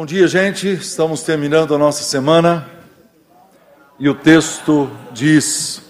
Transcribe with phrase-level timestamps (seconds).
[0.00, 0.66] Bom dia, gente.
[0.66, 2.66] Estamos terminando a nossa semana
[3.98, 5.82] e o texto diz: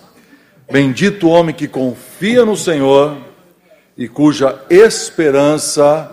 [0.68, 3.16] Bendito o homem que confia no Senhor
[3.96, 6.10] e cuja esperança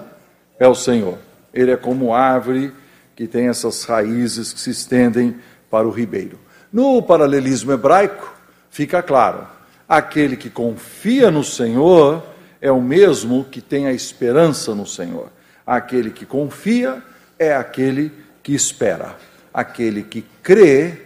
[0.60, 1.18] é o Senhor.
[1.52, 2.72] Ele é como árvore
[3.16, 5.36] que tem essas raízes que se estendem
[5.68, 6.38] para o ribeiro.
[6.72, 8.32] No paralelismo hebraico,
[8.70, 9.48] fica claro:
[9.90, 12.24] aquele que confia no Senhor
[12.62, 15.32] é o mesmo que tem a esperança no Senhor.
[15.66, 17.02] Aquele que confia
[17.40, 18.12] é aquele
[18.44, 19.16] que espera.
[19.54, 21.02] Aquele que crê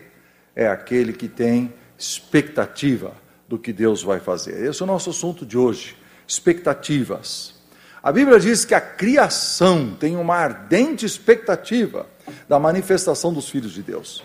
[0.56, 3.14] é aquele que tem expectativa
[3.48, 4.66] do que Deus vai fazer.
[4.66, 5.96] Esse é o nosso assunto de hoje:
[6.28, 7.56] expectativas.
[8.04, 12.08] A Bíblia diz que a criação tem uma ardente expectativa
[12.50, 14.24] da manifestação dos filhos de Deus.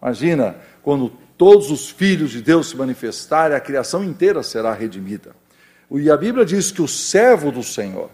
[0.00, 5.34] Imagina quando todos os filhos de Deus se manifestarem, a criação inteira será redimida.
[5.90, 8.10] E a Bíblia diz que o servo do Senhor,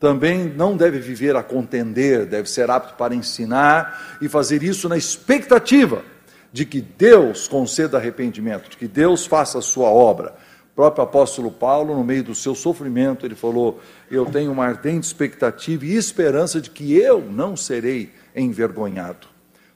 [0.00, 4.96] também não deve viver a contender, deve ser apto para ensinar e fazer isso na
[4.96, 6.02] expectativa
[6.50, 10.34] de que Deus conceda arrependimento, de que Deus faça a sua obra.
[10.72, 13.78] O próprio apóstolo Paulo, no meio do seu sofrimento, ele falou:
[14.10, 19.28] Eu tenho uma ardente expectativa e esperança de que eu não serei envergonhado.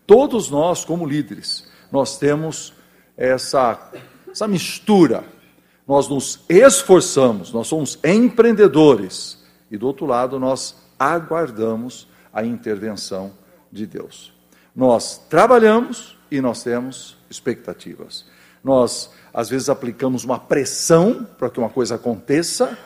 [0.07, 2.73] Todos nós, como líderes, nós temos
[3.15, 3.93] essa,
[4.31, 5.23] essa mistura.
[5.87, 9.44] Nós nos esforçamos, nós somos empreendedores
[9.75, 13.33] e do outro lado nós aguardamos a intervenção
[13.73, 14.33] de Deus.
[14.75, 18.25] Nós trabalhamos e nós temos expectativas.
[18.63, 22.79] Nós, às vezes, aplicamos uma pressão para que uma coisa aconteça,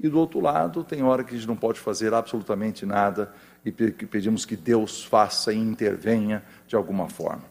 [0.00, 3.32] e do outro lado, tem hora que a gente não pode fazer absolutamente nada
[3.64, 7.44] e pedimos que Deus faça e intervenha de alguma forma.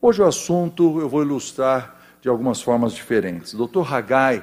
[0.00, 3.52] Hoje o assunto eu vou ilustrar de algumas formas diferentes.
[3.52, 3.82] Dr.
[3.90, 4.42] Haggai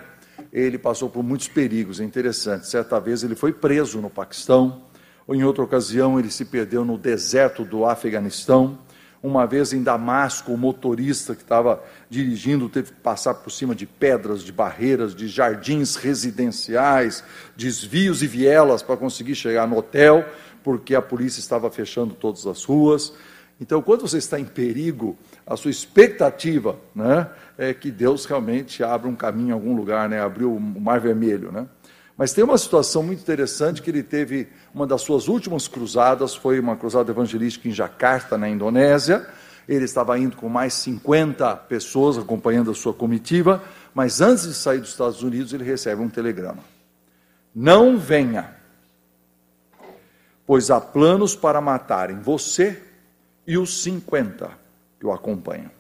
[0.53, 2.67] ele passou por muitos perigos, é interessante.
[2.67, 4.83] Certa vez ele foi preso no Paquistão,
[5.25, 8.77] ou em outra ocasião ele se perdeu no deserto do Afeganistão.
[9.23, 13.87] Uma vez em Damasco, o motorista que estava dirigindo teve que passar por cima de
[13.87, 17.23] pedras, de barreiras, de jardins residenciais,
[17.55, 20.23] desvios e vielas para conseguir chegar no hotel,
[20.61, 23.13] porque a polícia estava fechando todas as ruas.
[23.59, 27.27] Então, quando você está em perigo, a sua expectativa né,
[27.57, 31.51] é que Deus realmente abra um caminho em algum lugar, né, abriu o Mar Vermelho.
[31.51, 31.67] Né?
[32.17, 36.59] Mas tem uma situação muito interessante que ele teve, uma das suas últimas cruzadas, foi
[36.59, 39.25] uma cruzada evangelística em Jakarta, na Indonésia.
[39.67, 44.79] Ele estava indo com mais 50 pessoas acompanhando a sua comitiva, mas antes de sair
[44.79, 46.59] dos Estados Unidos, ele recebe um telegrama.
[47.55, 48.55] Não venha,
[50.45, 52.81] pois há planos para matarem você
[53.45, 54.51] e os 50
[54.99, 55.71] que o acompanham.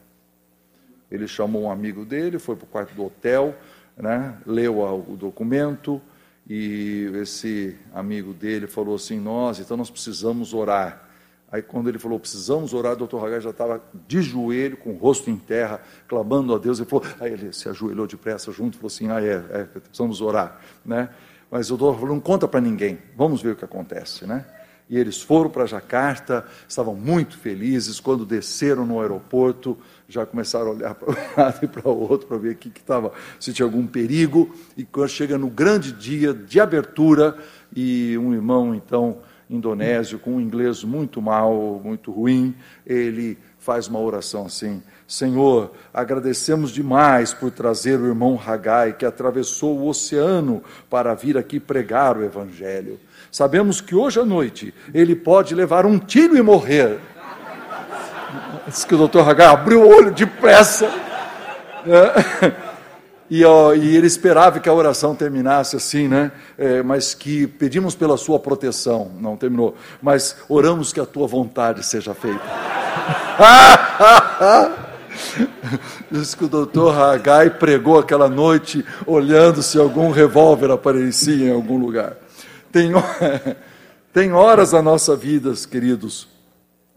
[1.11, 3.55] Ele chamou um amigo dele, foi para o quarto do hotel,
[3.95, 6.01] né, leu o documento,
[6.49, 11.09] e esse amigo dele falou assim: Nós, então nós precisamos orar.
[11.51, 14.97] Aí, quando ele falou, precisamos orar, o doutor Hagai já estava de joelho, com o
[14.97, 16.79] rosto em terra, clamando a Deus.
[16.79, 20.59] Ele falou, aí ele se ajoelhou depressa junto, falou assim: Ah, é, é precisamos orar.
[20.83, 21.09] Né?
[21.51, 24.25] Mas o doutor falou: Não conta para ninguém, vamos ver o que acontece.
[24.25, 24.43] Né?
[24.89, 27.99] E eles foram para Jacarta, estavam muito felizes.
[27.99, 29.77] Quando desceram no aeroporto,
[30.07, 33.11] já começaram a olhar para um lado e para o outro para ver que estava,
[33.39, 34.53] se tinha algum perigo.
[34.77, 37.37] E quando chega no grande dia de abertura,
[37.75, 39.17] e um irmão, então,
[39.49, 42.55] indonésio, com um inglês muito mal, muito ruim,
[42.85, 49.77] ele faz uma oração assim: Senhor, agradecemos demais por trazer o irmão Hagai, que atravessou
[49.77, 52.99] o oceano para vir aqui pregar o Evangelho.
[53.31, 56.97] Sabemos que hoje à noite ele pode levar um tiro e morrer.
[58.65, 60.89] Diz que o doutor Hagar abriu o olho depressa.
[61.85, 62.55] Né?
[63.29, 66.31] E, ó, e, ele esperava que a oração terminasse assim, né?
[66.57, 69.11] É, mas que pedimos pela sua proteção.
[69.19, 69.75] Não terminou.
[70.01, 72.41] Mas oramos que a tua vontade seja feita.
[76.11, 81.77] Diz que o doutor Hagai pregou aquela noite, olhando se algum revólver aparecia em algum
[81.77, 82.17] lugar.
[82.71, 82.91] Tem,
[84.13, 86.27] tem horas na nossa vida, queridos,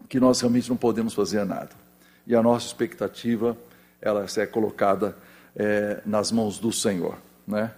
[0.09, 1.69] que nós realmente não podemos fazer nada.
[2.25, 3.55] E a nossa expectativa,
[4.01, 5.15] ela é colocada
[5.55, 7.15] é, nas mãos do Senhor.
[7.47, 7.71] Né?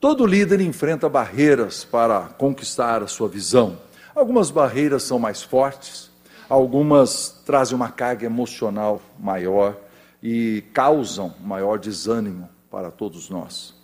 [0.00, 3.78] Todo líder enfrenta barreiras para conquistar a sua visão.
[4.14, 6.07] Algumas barreiras são mais fortes,
[6.48, 9.76] algumas trazem uma carga emocional maior
[10.22, 13.74] e causam maior desânimo para todos nós.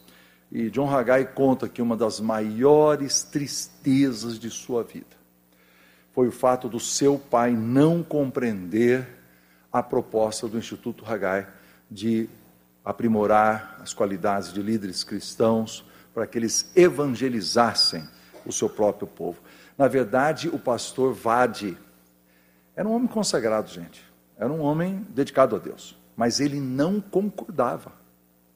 [0.50, 5.14] E John Haggai conta que uma das maiores tristezas de sua vida
[6.12, 9.06] foi o fato do seu pai não compreender
[9.72, 11.48] a proposta do Instituto Haggai
[11.90, 12.28] de
[12.84, 15.84] aprimorar as qualidades de líderes cristãos
[16.14, 18.08] para que eles evangelizassem
[18.46, 19.40] o seu próprio povo.
[19.76, 21.76] Na verdade, o pastor Vade
[22.76, 24.04] Era um homem consagrado, gente.
[24.36, 25.96] Era um homem dedicado a Deus.
[26.16, 27.92] Mas ele não concordava.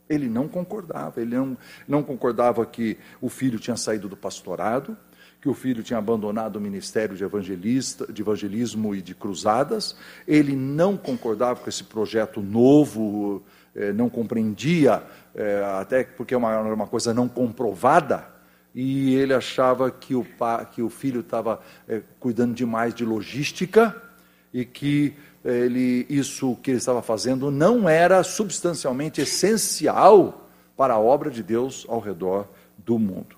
[0.08, 1.20] Ele não concordava.
[1.20, 1.56] Ele não,
[1.86, 4.96] não concordava que o filho tinha saído do pastorado,
[5.40, 9.96] que o filho tinha abandonado o ministério de, evangelista, de evangelismo e de cruzadas.
[10.26, 13.42] Ele não concordava com esse projeto novo,
[13.74, 15.02] eh, não compreendia,
[15.34, 18.38] eh, até porque era uma, uma coisa não comprovada
[18.74, 20.26] e ele achava que o,
[20.72, 24.07] que o filho estava é, cuidando demais de logística
[24.52, 25.14] e que
[25.44, 31.86] ele, isso que ele estava fazendo não era substancialmente essencial para a obra de Deus
[31.88, 32.46] ao redor
[32.76, 33.36] do mundo.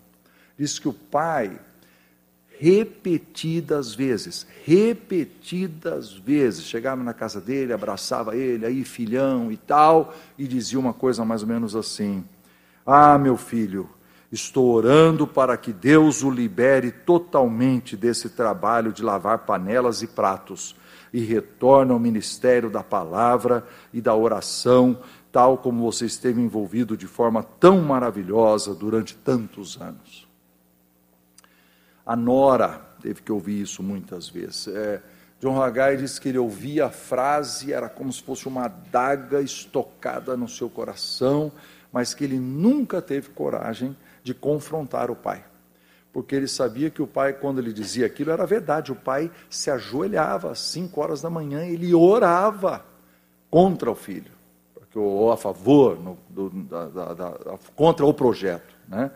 [0.58, 1.58] Diz que o pai,
[2.58, 10.46] repetidas vezes, repetidas vezes, chegava na casa dele, abraçava ele, aí filhão e tal, e
[10.46, 12.24] dizia uma coisa mais ou menos assim:
[12.84, 13.88] Ah, meu filho,
[14.32, 20.76] Estou orando para que Deus o libere totalmente desse trabalho de lavar panelas e pratos
[21.12, 24.98] e retorne ao ministério da palavra e da oração,
[25.32, 30.28] tal como você esteve envolvido de forma tão maravilhosa durante tantos anos.
[32.04, 34.68] A Nora teve que ouvir isso muitas vezes.
[34.68, 35.02] É,
[35.40, 40.36] John Haggai diz que ele ouvia a frase, era como se fosse uma adaga estocada
[40.36, 41.50] no seu coração,
[41.92, 45.44] mas que ele nunca teve coragem de confrontar o pai.
[46.12, 48.90] Porque ele sabia que o pai, quando ele dizia aquilo, era verdade.
[48.90, 52.84] O pai se ajoelhava às 5 horas da manhã, ele orava
[53.48, 54.32] contra o filho,
[54.94, 58.74] ou a favor, no, do, da, da, da, contra o projeto.
[58.88, 59.10] Né?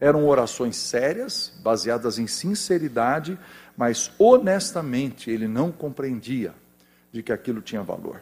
[0.00, 3.38] Eram orações sérias, baseadas em sinceridade,
[3.76, 6.52] mas honestamente ele não compreendia
[7.12, 8.20] de que aquilo tinha valor.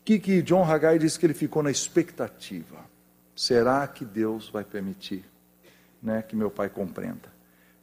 [0.00, 2.88] O que, John Haggai diz que ele ficou na expectativa?
[3.38, 5.24] será que Deus vai permitir
[6.02, 7.32] né, que meu pai compreenda?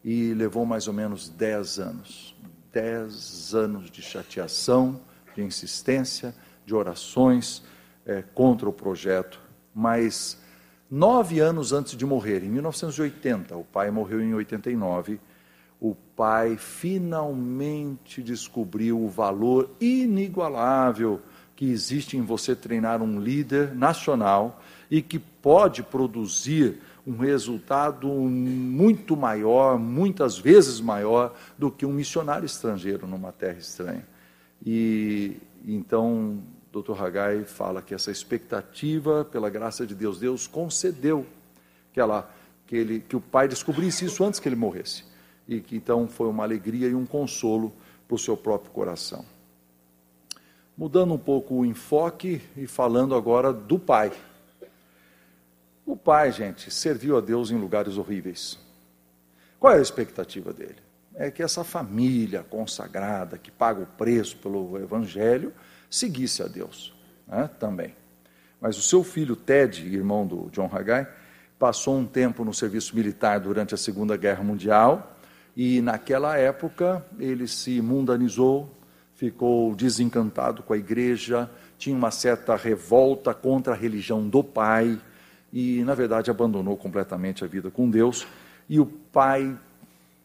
[0.03, 2.35] E levou mais ou menos dez anos.
[2.71, 5.01] Dez anos de chateação,
[5.35, 6.33] de insistência,
[6.65, 7.63] de orações
[8.05, 9.39] é, contra o projeto.
[9.73, 10.37] Mas
[10.89, 15.19] nove anos antes de morrer, em 1980, o pai morreu em 89,
[15.79, 21.21] o pai finalmente descobriu o valor inigualável
[21.55, 29.15] que existe em você treinar um líder nacional e que pode produzir um resultado muito
[29.15, 34.07] maior, muitas vezes maior, do que um missionário estrangeiro numa terra estranha.
[34.65, 35.37] E
[35.67, 36.39] então,
[36.71, 37.01] Dr.
[37.01, 41.25] Hagai fala que essa expectativa, pela graça de Deus, Deus concedeu
[41.93, 42.29] que, ela,
[42.67, 45.05] que, ele, que o pai descobrisse isso antes que ele morresse.
[45.47, 47.71] E que então foi uma alegria e um consolo
[48.07, 49.23] para o seu próprio coração.
[50.77, 54.11] Mudando um pouco o enfoque e falando agora do pai.
[55.85, 58.57] O pai, gente, serviu a Deus em lugares horríveis.
[59.59, 60.77] Qual é a expectativa dele?
[61.13, 65.53] É que essa família consagrada, que paga o preço pelo Evangelho,
[65.89, 66.93] seguisse a Deus
[67.27, 67.95] né, também.
[68.59, 71.07] Mas o seu filho Ted, irmão do John Haggai,
[71.59, 75.15] passou um tempo no serviço militar durante a Segunda Guerra Mundial
[75.55, 78.69] e, naquela época, ele se mundanizou,
[79.13, 84.99] ficou desencantado com a igreja, tinha uma certa revolta contra a religião do pai
[85.55, 88.27] e, na verdade, abandonou completamente a vida com Deus.
[88.67, 89.57] E o pai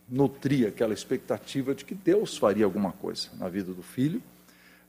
[0.08, 4.20] nutria aquela expectativa de que Deus faria alguma coisa na vida do filho,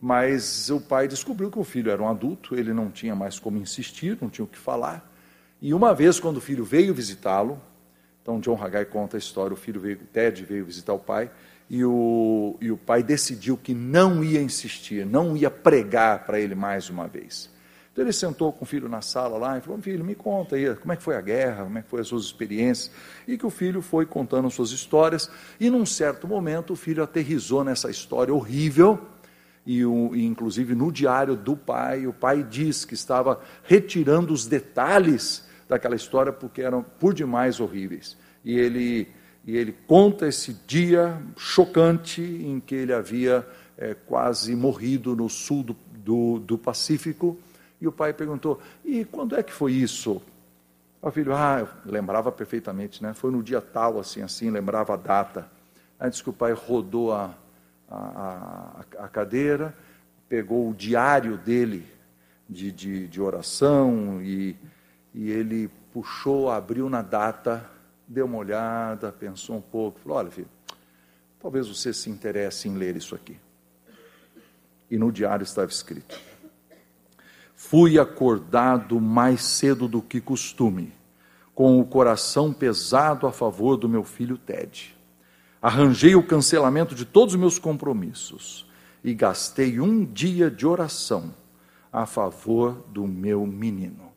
[0.01, 3.59] mas o pai descobriu que o filho era um adulto, ele não tinha mais como
[3.59, 5.07] insistir, não tinha o que falar.
[5.61, 7.61] E uma vez, quando o filho veio visitá-lo,
[8.23, 11.29] então John Haggai conta a história, o filho veio, Ted veio visitar o pai,
[11.69, 16.55] e o, e o pai decidiu que não ia insistir, não ia pregar para ele
[16.55, 17.47] mais uma vez.
[17.91, 20.73] Então ele sentou com o filho na sala lá e falou: Filho, me conta aí,
[20.75, 22.89] como é que foi a guerra, como é que foi as suas experiências.
[23.27, 25.29] E que o filho foi contando as suas histórias,
[25.59, 28.99] e num certo momento o filho aterrizou nessa história horrível.
[29.65, 34.47] E, o, e inclusive no diário do pai, o pai diz que estava retirando os
[34.47, 38.17] detalhes daquela história porque eram por demais horríveis.
[38.43, 39.07] E ele,
[39.45, 43.45] e ele conta esse dia chocante em que ele havia
[43.77, 47.37] é, quase morrido no sul do, do, do Pacífico
[47.81, 50.21] e o pai perguntou: E quando é que foi isso?
[51.01, 53.13] O filho, ah, lembrava perfeitamente, né?
[53.15, 55.49] Foi no dia tal, assim, assim, lembrava a data.
[55.99, 57.33] Antes que o pai rodou a,
[57.89, 57.97] a,
[58.99, 59.75] a, a cadeira,
[60.29, 61.87] pegou o diário dele
[62.47, 64.55] de, de, de oração e,
[65.13, 67.67] e ele puxou, abriu na data,
[68.07, 70.49] deu uma olhada, pensou um pouco, falou: Olha, filho,
[71.39, 73.39] talvez você se interesse em ler isso aqui.
[74.89, 76.19] E no diário estava escrito:
[77.63, 80.91] Fui acordado mais cedo do que costume,
[81.53, 84.97] com o coração pesado a favor do meu filho Ted.
[85.61, 88.67] arranjei o cancelamento de todos os meus compromissos
[89.03, 91.33] e gastei um dia de oração
[91.93, 94.11] a favor do meu menino.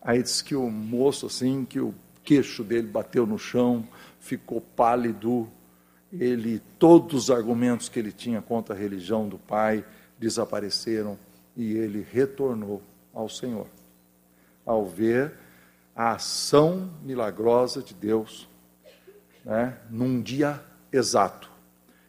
[0.00, 3.86] Aí diz que o moço, assim, que o queixo dele bateu no chão,
[4.20, 5.48] ficou pálido,
[6.12, 9.84] ele, todos os argumentos que ele tinha contra a religião do pai
[10.18, 11.18] desapareceram
[11.56, 12.82] e ele retornou
[13.12, 13.66] ao Senhor.
[14.64, 15.34] Ao ver
[15.94, 18.48] a ação milagrosa de Deus,
[19.44, 21.50] né, num dia exato,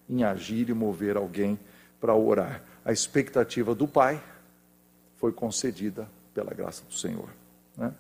[0.10, 1.60] em agir e mover alguém
[2.00, 2.64] para orar.
[2.84, 4.22] A expectativa do pai
[5.18, 7.30] foi concedida pela graça do Senhor.
[7.78, 7.94] Né?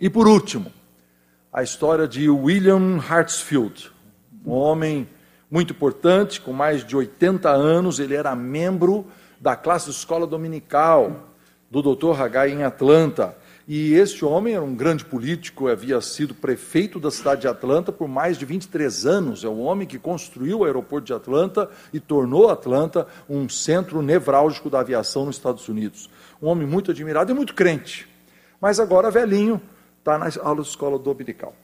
[0.00, 0.72] E por último,
[1.52, 3.92] a história de William Hartsfield,
[4.44, 5.08] um homem
[5.52, 9.06] muito importante, com mais de 80 anos, ele era membro
[9.38, 11.28] da classe de escola dominical
[11.70, 12.18] do Dr.
[12.18, 13.36] Hagai em Atlanta.
[13.68, 18.08] E este homem era um grande político, havia sido prefeito da cidade de Atlanta por
[18.08, 19.44] mais de 23 anos.
[19.44, 24.70] É o homem que construiu o aeroporto de Atlanta e tornou Atlanta um centro nevrálgico
[24.70, 26.08] da aviação nos Estados Unidos.
[26.40, 28.08] Um homem muito admirado e muito crente.
[28.58, 29.60] Mas agora velhinho,
[29.98, 31.54] está na aula de escola dominical.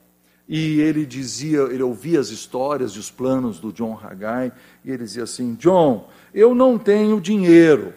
[0.49, 4.51] E ele dizia, ele ouvia as histórias e os planos do John Haggai,
[4.83, 7.93] e ele dizia assim: John, eu não tenho dinheiro,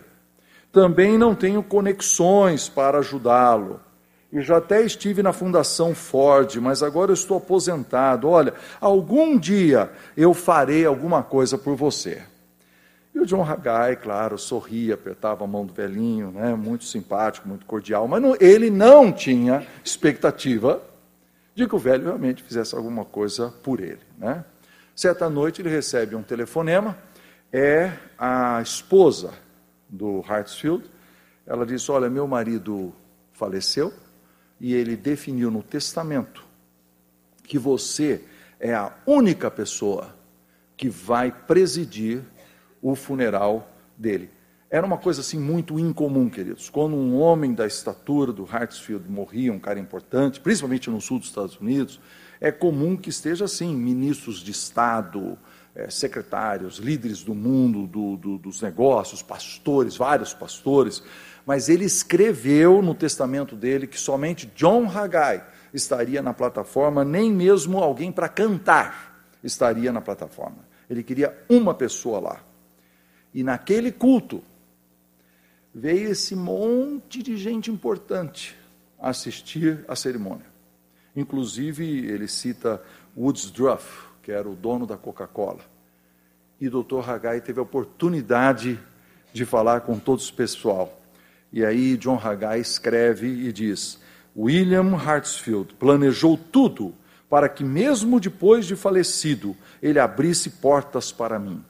[0.69, 3.79] também não tenho conexões para ajudá-lo.
[4.33, 8.29] E já até estive na Fundação Ford, mas agora eu estou aposentado.
[8.29, 12.21] Olha, algum dia eu farei alguma coisa por você.
[13.13, 17.65] E o John Haggai, claro, sorria, apertava a mão do velhinho, né, muito simpático, muito
[17.65, 20.81] cordial, mas não, ele não tinha expectativa
[21.55, 24.01] de que o velho realmente fizesse alguma coisa por ele.
[24.17, 24.43] Né?
[24.95, 26.97] Certa noite ele recebe um telefonema,
[27.51, 29.33] é a esposa
[29.89, 30.89] do Hartsfield,
[31.45, 32.93] ela disse, olha, meu marido
[33.33, 33.93] faleceu
[34.59, 36.45] e ele definiu no testamento
[37.43, 38.23] que você
[38.59, 40.15] é a única pessoa
[40.77, 42.21] que vai presidir
[42.81, 44.29] o funeral dele.
[44.71, 46.69] Era uma coisa assim muito incomum, queridos.
[46.69, 51.27] Quando um homem da estatura do Hartsfield morria, um cara importante, principalmente no sul dos
[51.27, 51.99] Estados Unidos,
[52.39, 55.37] é comum que esteja assim, ministros de Estado,
[55.75, 61.03] é, secretários, líderes do mundo, do, do, dos negócios, pastores, vários pastores.
[61.45, 67.77] Mas ele escreveu no testamento dele que somente John Haggai estaria na plataforma, nem mesmo
[67.77, 70.59] alguém para cantar estaria na plataforma.
[70.89, 72.39] Ele queria uma pessoa lá.
[73.33, 74.41] E naquele culto,
[75.73, 78.55] veio esse monte de gente importante
[78.99, 80.45] assistir à cerimônia.
[81.15, 82.81] Inclusive, ele cita
[83.17, 85.61] Woods Druff, que era o dono da Coca-Cola.
[86.59, 87.09] E o Dr.
[87.09, 88.79] Haggai teve a oportunidade
[89.33, 91.01] de falar com todo esse pessoal.
[91.51, 93.99] E aí John Haggai escreve e diz:
[94.37, 96.93] William Hartsfield planejou tudo
[97.29, 101.63] para que, mesmo depois de falecido, ele abrisse portas para mim.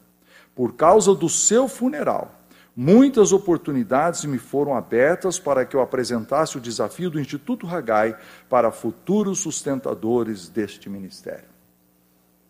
[0.53, 2.40] Por causa do seu funeral,
[2.75, 8.18] muitas oportunidades me foram abertas para que eu apresentasse o desafio do Instituto Hagai
[8.50, 11.50] para futuros sustentadores deste ministério.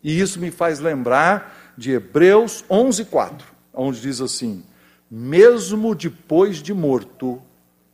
[0.04, 4.63] E isso me faz lembrar de Hebreus 11:4, onde diz assim:
[5.10, 7.42] mesmo depois de morto,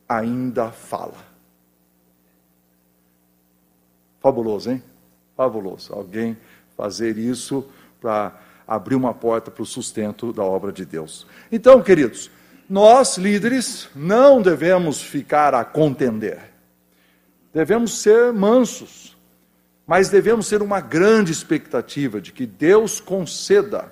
[0.08, 1.26] ainda fala.
[4.20, 4.82] Fabuloso, hein?
[5.36, 5.92] Fabuloso.
[5.92, 6.36] Alguém
[6.76, 7.66] fazer isso
[8.00, 11.26] para abrir uma porta para o sustento da obra de Deus.
[11.50, 12.30] Então, queridos,
[12.68, 16.38] nós líderes não devemos ficar a contender.
[17.54, 19.16] Devemos ser mansos,
[19.86, 23.90] mas devemos ter uma grande expectativa de que Deus conceda,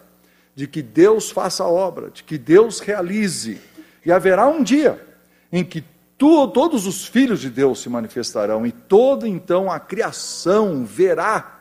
[0.55, 3.59] de que Deus faça a obra, de que Deus realize.
[4.05, 5.03] E haverá um dia
[5.51, 5.83] em que
[6.19, 11.56] tu, todos os filhos de Deus se manifestarão e toda então a criação verá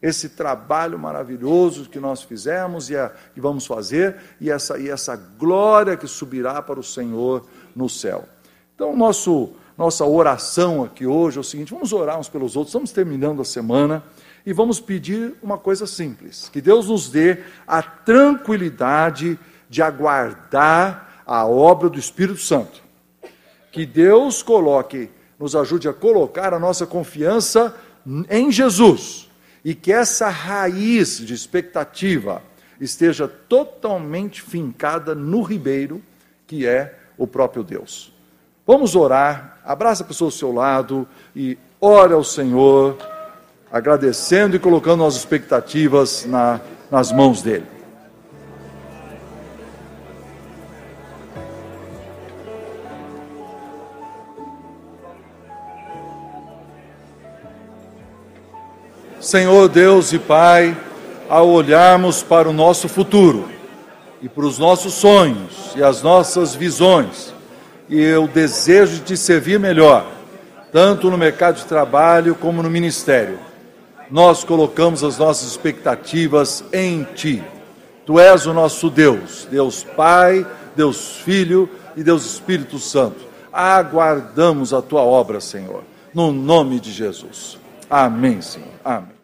[0.00, 5.96] esse trabalho maravilhoso que nós fizemos e, a, vamos fazer, e essa, e essa glória
[5.96, 8.28] que subirá para o Senhor no céu.
[8.74, 12.92] Então, nosso, nossa oração aqui hoje é o seguinte: vamos orar uns pelos outros, estamos
[12.92, 14.04] terminando a semana
[14.46, 19.38] e vamos pedir uma coisa simples: que Deus nos dê a tranquilidade
[19.68, 22.80] de aguardar a obra do Espírito Santo.
[23.72, 27.74] Que Deus coloque, nos ajude a colocar a nossa confiança
[28.30, 29.27] em Jesus
[29.64, 32.42] e que essa raiz de expectativa
[32.80, 36.02] esteja totalmente fincada no ribeiro,
[36.46, 38.12] que é o próprio Deus.
[38.66, 42.96] Vamos orar, abraça a pessoa ao seu lado e ore ao Senhor,
[43.72, 46.60] agradecendo e colocando as expectativas na,
[46.90, 47.77] nas mãos dele.
[59.28, 60.74] Senhor Deus e Pai,
[61.28, 63.46] ao olharmos para o nosso futuro
[64.22, 67.34] e para os nossos sonhos e as nossas visões,
[67.90, 70.06] e o desejo de te servir melhor,
[70.72, 73.38] tanto no mercado de trabalho como no ministério,
[74.10, 77.44] nós colocamos as nossas expectativas em Ti.
[78.06, 83.26] Tu és o nosso Deus, Deus Pai, Deus Filho e Deus Espírito Santo.
[83.52, 87.58] Aguardamos a Tua obra, Senhor, no nome de Jesus.
[87.90, 88.72] Amém, Senhor.
[88.82, 89.17] Amém.